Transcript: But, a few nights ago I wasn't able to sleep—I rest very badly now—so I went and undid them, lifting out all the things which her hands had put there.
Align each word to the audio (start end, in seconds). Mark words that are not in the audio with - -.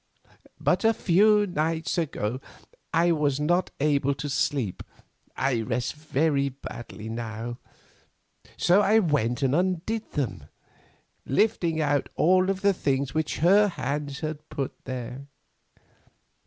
But, 0.59 0.83
a 0.83 0.95
few 0.95 1.45
nights 1.45 1.95
ago 1.99 2.41
I 2.91 3.11
wasn't 3.11 3.51
able 3.79 4.15
to 4.15 4.29
sleep—I 4.29 5.61
rest 5.61 5.93
very 5.93 6.49
badly 6.49 7.07
now—so 7.07 8.81
I 8.81 8.97
went 8.97 9.43
and 9.43 9.53
undid 9.53 10.13
them, 10.13 10.45
lifting 11.27 11.79
out 11.81 12.09
all 12.15 12.47
the 12.47 12.73
things 12.73 13.13
which 13.13 13.37
her 13.45 13.67
hands 13.67 14.21
had 14.21 14.49
put 14.49 14.73
there. 14.85 15.27